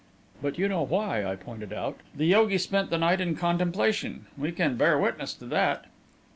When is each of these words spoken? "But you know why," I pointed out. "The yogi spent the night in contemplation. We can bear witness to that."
"But 0.41 0.57
you 0.57 0.67
know 0.67 0.81
why," 0.81 1.23
I 1.23 1.35
pointed 1.35 1.71
out. 1.71 1.99
"The 2.15 2.25
yogi 2.25 2.57
spent 2.57 2.89
the 2.89 2.97
night 2.97 3.21
in 3.21 3.35
contemplation. 3.35 4.25
We 4.35 4.51
can 4.51 4.75
bear 4.75 4.97
witness 4.97 5.31
to 5.35 5.45
that." 5.45 5.85